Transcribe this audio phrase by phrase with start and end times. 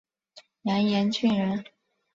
[0.63, 1.63] 杨延俊人。